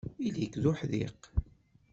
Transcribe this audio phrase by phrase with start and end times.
[0.25, 1.19] Ili-k d uḥdiq.